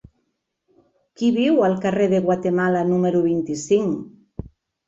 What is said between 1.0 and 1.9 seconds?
Qui viu al